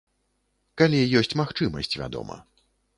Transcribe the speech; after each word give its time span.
Калі 0.81 1.03
ёсць 1.23 1.37
магчымасць, 1.43 1.95
вядома. 2.05 2.45